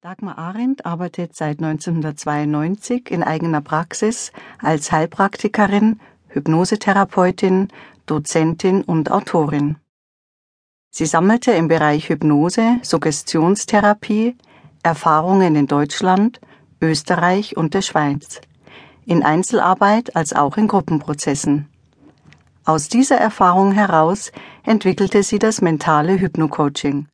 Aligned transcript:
Dagmar 0.00 0.38
Arendt 0.38 0.86
arbeitet 0.86 1.34
seit 1.34 1.60
1992 1.60 3.10
in 3.10 3.24
eigener 3.24 3.60
Praxis 3.60 4.30
als 4.62 4.92
Heilpraktikerin, 4.92 5.98
Hypnosetherapeutin, 6.28 7.66
Dozentin 8.06 8.84
und 8.84 9.10
Autorin. 9.10 9.74
Sie 10.90 11.04
sammelte 11.04 11.50
im 11.50 11.66
Bereich 11.66 12.10
Hypnose, 12.10 12.78
Suggestionstherapie 12.82 14.36
Erfahrungen 14.84 15.56
in 15.56 15.66
Deutschland, 15.66 16.40
Österreich 16.80 17.56
und 17.56 17.74
der 17.74 17.82
Schweiz, 17.82 18.40
in 19.04 19.24
Einzelarbeit 19.24 20.14
als 20.14 20.32
auch 20.32 20.56
in 20.58 20.68
Gruppenprozessen. 20.68 21.66
Aus 22.64 22.88
dieser 22.88 23.16
Erfahrung 23.16 23.72
heraus 23.72 24.30
entwickelte 24.62 25.24
sie 25.24 25.40
das 25.40 25.60
mentale 25.60 26.20
Hypnocoaching. 26.20 27.08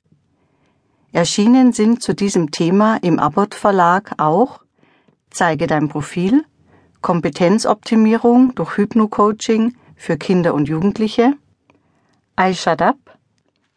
Erschienen 1.15 1.73
sind 1.73 2.03
zu 2.03 2.13
diesem 2.13 2.51
Thema 2.51 2.97
im 3.01 3.21
Abbott 3.21 3.55
Verlag 3.55 4.15
auch 4.19 4.59
Zeige 5.31 5.69
dein 5.69 5.89
Profil, 5.89 6.45
Kompetenzoptimierung 7.03 8.57
durch 8.57 8.77
Hypnocoaching 8.77 9.77
für 9.95 10.17
Kinder 10.17 10.55
und 10.55 10.69
Jugendliche, 10.69 11.35
I 12.39 12.53
Shut 12.53 12.83
Up, 12.83 12.97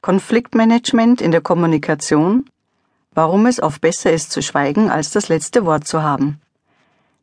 Konfliktmanagement 0.02 1.22
in 1.22 1.30
der 1.30 1.42
Kommunikation, 1.42 2.50
warum 3.14 3.46
es 3.46 3.62
oft 3.62 3.82
besser 3.82 4.12
ist 4.12 4.32
zu 4.32 4.42
schweigen, 4.42 4.90
als 4.90 5.12
das 5.12 5.30
letzte 5.30 5.64
Wort 5.64 5.86
zu 5.86 6.02
haben. 6.02 6.42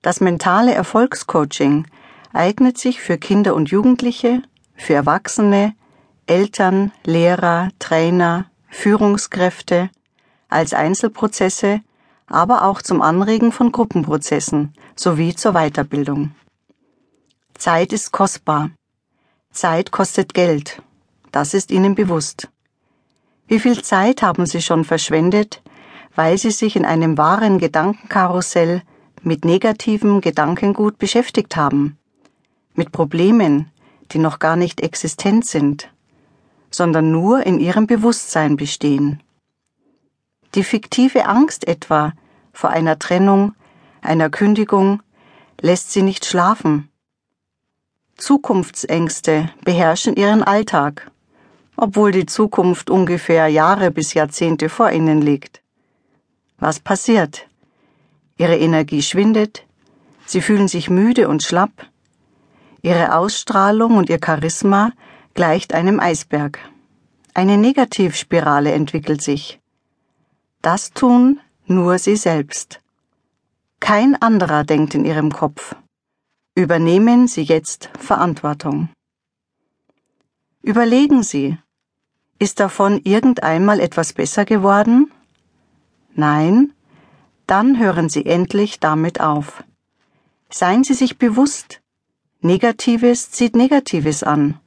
Das 0.01 0.20
mentale 0.20 0.75
Erfolgscoaching 0.75 1.89
eignet 2.33 2.78
sich 2.78 3.01
für 3.01 3.19
Kinder 3.19 3.56
und 3.56 3.69
Jugendliche, 3.69 4.42
für 4.77 4.95
Erwachsene, 4.95 5.75
Eltern, 6.28 6.92
Lehrer, 7.05 7.70
Trainer, 7.81 8.47
Führungskräfte, 8.69 9.91
als 10.55 10.73
Einzelprozesse, 10.73 11.81
aber 12.29 12.65
auch 12.65 12.81
zum 12.81 13.03
Anregen 13.03 13.51
von 13.51 13.73
Gruppenprozessen 13.73 14.73
sowie 14.95 15.35
zur 15.35 15.53
Weiterbildung. 15.53 16.31
Zeit 17.59 17.92
ist 17.92 18.12
kostbar. 18.12 18.70
Zeit 19.51 19.91
kostet 19.91 20.33
Geld. 20.33 20.81
Das 21.33 21.55
ist 21.55 21.73
Ihnen 21.73 21.97
bewusst. 21.97 22.48
Wie 23.48 23.59
viel 23.59 23.83
Zeit 23.83 24.23
haben 24.23 24.47
Sie 24.47 24.62
schon 24.62 24.84
verschwendet, 24.84 25.61
weil 26.15 26.39
Sie 26.39 26.53
sich 26.53 26.77
in 26.77 26.84
einem 26.84 27.19
wahren 27.19 27.59
Gedankenkarussell 27.59 28.83
mit 29.23 29.45
negativem 29.45 30.21
Gedankengut 30.21 30.98
beschäftigt 30.98 31.56
haben, 31.56 31.98
mit 32.75 32.93
Problemen, 32.93 33.73
die 34.12 34.19
noch 34.19 34.39
gar 34.39 34.55
nicht 34.55 34.81
existent 34.81 35.47
sind, 35.47 35.91
sondern 36.71 37.11
nur 37.11 37.45
in 37.45 37.59
Ihrem 37.59 37.89
Bewusstsein 37.89 38.56
bestehen. 38.56 39.21
Die 40.55 40.62
fiktive 40.62 41.27
Angst 41.27 41.66
etwa 41.66 42.12
vor 42.52 42.70
einer 42.70 42.98
Trennung, 42.98 43.55
einer 44.02 44.30
Kündigung, 44.30 45.02
lässt 45.60 45.91
sie 45.91 46.02
nicht 46.02 46.24
schlafen. 46.24 46.88
Zukunftsängste 48.16 49.50
beherrschen 49.64 50.14
ihren 50.14 50.44
Alltag, 50.44 51.10
obwohl 51.77 52.12
die 52.12 52.27
Zukunft 52.27 52.88
ungefähr 52.88 53.48
Jahre 53.48 53.91
bis 53.91 54.14
Jahrzehnte 54.14 54.69
vor 54.69 54.92
ihnen 54.92 55.20
liegt. 55.20 55.60
Was 56.58 56.78
passiert? 56.78 57.48
Ihre 58.36 58.56
Energie 58.56 59.02
schwindet, 59.02 59.66
sie 60.25 60.41
fühlen 60.41 60.69
sich 60.69 60.88
müde 60.88 61.28
und 61.28 61.42
schlapp, 61.42 61.86
ihre 62.82 63.16
Ausstrahlung 63.16 63.97
und 63.97 64.08
ihr 64.08 64.20
Charisma 64.25 64.92
gleicht 65.34 65.75
einem 65.75 65.98
Eisberg. 65.98 66.60
Eine 67.32 67.56
Negativspirale 67.56 68.70
entwickelt 68.70 69.20
sich. 69.20 69.60
Das 70.65 70.93
tun 70.93 71.41
nur 71.67 71.98
sie 71.98 72.17
selbst. 72.17 72.81
Kein 73.81 74.17
anderer 74.23 74.65
denkt 74.65 74.95
in 74.95 75.05
ihrem 75.05 75.31
Kopf. 75.31 75.77
Übernehmen 76.55 77.29
Sie 77.29 77.43
jetzt 77.43 77.91
Verantwortung. 77.98 78.89
Überlegen 80.62 81.22
Sie, 81.22 81.59
ist 82.38 82.61
davon 82.61 82.99
irgendeinmal 83.05 83.78
etwas 83.78 84.15
besser 84.15 84.47
geworden? 84.47 85.12
Nein? 86.15 86.72
Dann 87.47 87.78
hören 87.78 88.09
Sie 88.09 88.25
endlich 88.25 88.81
damit 88.81 89.21
auf. 89.21 89.65
Seien 90.49 90.83
Sie 90.83 90.94
sich 90.94 91.19
bewusst, 91.19 91.83
Negatives 92.41 93.31
zieht 93.31 93.55
Negatives 93.55 94.22
an. 94.22 94.59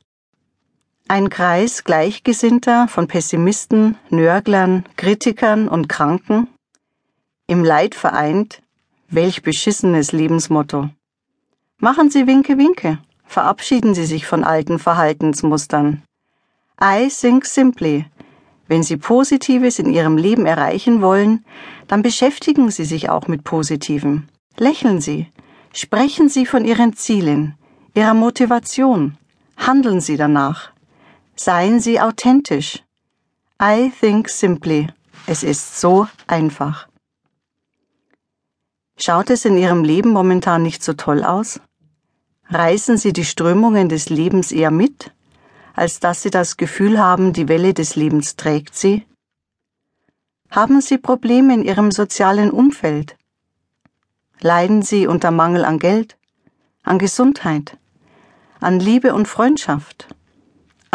Ein 1.10 1.30
Kreis 1.30 1.86
Gleichgesinnter 1.86 2.90
von 2.90 3.08
Pessimisten, 3.08 3.98
Nörglern, 4.10 4.84
Kritikern 4.98 5.70
und 5.70 5.88
Kranken? 5.88 6.50
Im 7.48 7.64
Leid 7.64 7.96
vereint? 7.96 8.62
Welch 9.08 9.42
beschissenes 9.42 10.12
Lebensmotto. 10.12 10.90
Machen 11.80 12.10
Sie 12.10 12.28
Winke 12.28 12.58
Winke, 12.58 12.98
verabschieden 13.26 13.94
Sie 13.94 14.06
sich 14.06 14.26
von 14.26 14.44
alten 14.44 14.80
Verhaltensmustern. 14.80 16.04
I 16.84 17.08
think 17.08 17.46
simply. 17.46 18.06
Wenn 18.68 18.84
Sie 18.84 18.98
Positives 18.98 19.80
in 19.80 19.90
Ihrem 19.90 20.18
Leben 20.18 20.46
erreichen 20.46 21.02
wollen, 21.02 21.46
dann 21.88 22.02
beschäftigen 22.02 22.70
Sie 22.70 22.84
sich 22.84 23.10
auch 23.10 23.30
mit 23.30 23.46
Positivem. 23.46 24.28
Lächeln 24.58 25.00
Sie. 25.00 25.28
Sprechen 25.72 26.28
Sie 26.28 26.46
von 26.46 26.66
Ihren 26.66 26.98
Zielen, 26.98 27.56
Ihrer 27.94 28.14
Motivation. 28.14 29.18
Handeln 29.56 30.02
Sie 30.02 30.18
danach. 30.18 30.74
Seien 31.40 31.80
Sie 31.80 32.02
authentisch. 32.02 32.84
I 33.62 33.92
think 33.92 34.28
simply. 34.28 34.88
Es 35.28 35.44
ist 35.44 35.80
so 35.80 36.08
einfach. 36.26 36.88
Schaut 38.98 39.30
es 39.30 39.46
in 39.46 39.56
Ihrem 39.56 39.84
Leben 39.84 40.10
momentan 40.10 40.64
nicht 40.64 40.84
so 40.84 40.94
toll 40.94 41.24
aus? 41.24 41.60
Reißen 42.50 42.98
Sie 42.98 43.14
die 43.14 43.24
Strömungen 43.24 43.88
des 43.88 44.10
Lebens 44.10 44.52
eher 44.52 44.72
mit, 44.72 45.14
als 45.76 46.00
dass 46.00 46.24
Sie 46.24 46.32
das 46.32 46.58
Gefühl 46.58 46.98
haben, 46.98 47.34
die 47.34 47.48
Welle 47.48 47.76
des 47.76 47.96
Lebens 47.96 48.36
trägt 48.36 48.76
Sie? 48.76 49.06
Haben 50.50 50.82
Sie 50.82 50.98
Probleme 50.98 51.54
in 51.54 51.64
Ihrem 51.64 51.92
sozialen 51.92 52.50
Umfeld? 52.50 53.16
Leiden 54.40 54.82
Sie 54.82 55.06
unter 55.06 55.30
Mangel 55.30 55.66
an 55.66 55.78
Geld, 55.78 56.18
an 56.82 56.98
Gesundheit, 56.98 57.78
an 58.60 58.80
Liebe 58.80 59.14
und 59.14 59.28
Freundschaft? 59.28 60.08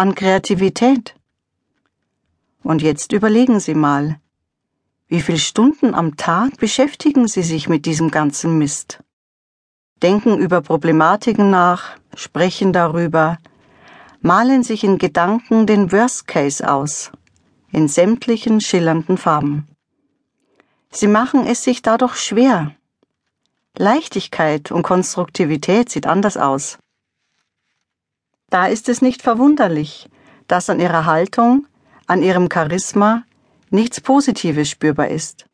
An 0.03 0.17
Kreativität. 0.17 1.15
Und 2.65 2.83
jetzt 2.83 3.13
überlegen 3.13 3.61
Sie 3.61 3.75
mal, 3.75 4.19
wie 5.07 5.21
viele 5.21 5.39
Stunden 5.39 5.95
am 5.95 6.17
Tag 6.17 6.57
beschäftigen 6.57 7.29
Sie 7.29 7.45
sich 7.45 7.69
mit 7.69 7.87
diesem 7.87 8.11
ganzen 8.11 8.59
Mist? 8.59 8.99
Denken 10.03 10.39
über 10.39 10.61
Problematiken 10.61 11.51
nach, 11.51 11.97
sprechen 12.17 12.73
darüber, 12.73 13.39
malen 14.21 14.65
sich 14.65 14.83
in 14.83 14.99
Gedanken 14.99 15.69
den 15.69 15.93
Worst 15.93 16.27
Case 16.27 16.69
aus, 16.69 17.13
in 17.71 17.87
sämtlichen 17.87 18.61
schillernden 18.61 19.17
Farben. 19.17 19.69
Sie 20.91 21.07
machen 21.07 21.47
es 21.47 21.63
sich 21.63 21.81
dadurch 21.81 22.17
schwer. 22.17 22.75
Leichtigkeit 23.79 24.73
und 24.73 24.83
Konstruktivität 24.83 25.91
sieht 25.91 26.09
anders 26.09 26.37
aus. 26.37 26.82
Da 28.53 28.67
ist 28.67 28.91
es 28.91 29.01
nicht 29.01 29.23
verwunderlich, 29.23 30.11
dass 30.47 30.69
an 30.69 30.79
ihrer 30.79 31.07
Haltung, 31.07 31.67
an 32.07 32.23
ihrem 32.23 32.51
Charisma 32.53 33.23
nichts 33.71 34.03
Positives 34.03 34.69
spürbar 34.69 35.09
ist. 35.09 35.47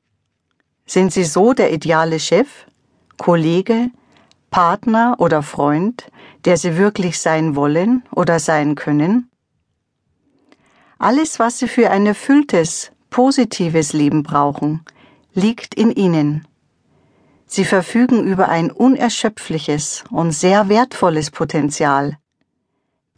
Sind 0.85 1.13
Sie 1.13 1.23
so 1.23 1.53
der 1.53 1.73
ideale 1.73 2.19
Chef, 2.19 2.49
Kollege, 3.17 3.93
Partner 4.51 5.15
oder 5.19 5.43
Freund, 5.45 6.11
der 6.45 6.57
Sie 6.57 6.77
wirklich 6.77 7.21
sein 7.21 7.55
wollen 7.55 8.03
oder 8.11 8.41
sein 8.41 8.75
können? 8.75 9.31
Alles, 10.99 11.39
was 11.39 11.61
Sie 11.61 11.69
für 11.69 11.91
ein 11.91 12.05
erfülltes, 12.05 12.91
positives 13.11 13.93
Leben 13.93 14.25
brauchen, 14.25 14.85
liegt 15.35 15.77
in 15.77 15.93
Ihnen. 15.93 16.49
Sie 17.47 17.65
verfügen 17.65 18.25
über 18.25 18.49
ein 18.49 18.73
unerschöpfliches 18.73 20.03
und 20.11 20.33
sehr 20.33 20.69
wertvolles 20.69 21.31
Potenzial, 21.31 22.19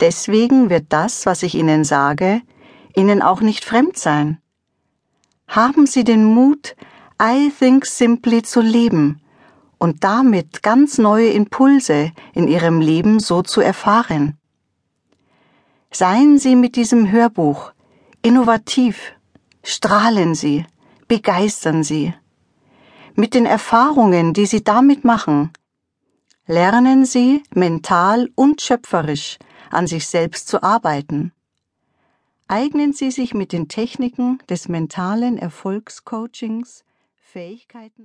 Deswegen 0.00 0.70
wird 0.70 0.86
das, 0.88 1.26
was 1.26 1.42
ich 1.42 1.54
Ihnen 1.54 1.84
sage, 1.84 2.42
Ihnen 2.96 3.22
auch 3.22 3.40
nicht 3.40 3.64
fremd 3.64 3.98
sein. 3.98 4.38
Haben 5.46 5.86
Sie 5.86 6.04
den 6.04 6.24
Mut, 6.24 6.74
I 7.22 7.50
Think 7.50 7.84
Simply 7.84 8.42
zu 8.42 8.60
leben 8.60 9.20
und 9.78 10.04
damit 10.04 10.62
ganz 10.62 10.98
neue 10.98 11.30
Impulse 11.30 12.12
in 12.34 12.48
Ihrem 12.48 12.80
Leben 12.80 13.20
so 13.20 13.42
zu 13.42 13.60
erfahren. 13.60 14.38
Seien 15.90 16.38
Sie 16.38 16.56
mit 16.56 16.76
diesem 16.76 17.10
Hörbuch 17.10 17.72
innovativ, 18.22 19.12
strahlen 19.62 20.34
Sie, 20.34 20.64
begeistern 21.08 21.82
Sie. 21.82 22.14
Mit 23.14 23.34
den 23.34 23.44
Erfahrungen, 23.44 24.32
die 24.32 24.46
Sie 24.46 24.62
damit 24.62 25.04
machen, 25.04 25.50
lernen 26.50 27.04
Sie 27.04 27.44
mental 27.54 28.28
und 28.34 28.60
schöpferisch 28.60 29.38
an 29.70 29.86
sich 29.86 30.08
selbst 30.08 30.48
zu 30.48 30.64
arbeiten. 30.64 31.32
Eignen 32.48 32.92
Sie 32.92 33.12
sich 33.12 33.34
mit 33.34 33.52
den 33.52 33.68
Techniken 33.68 34.40
des 34.48 34.68
mentalen 34.68 35.38
Erfolgscoachings 35.38 36.84
Fähigkeiten 37.14 37.98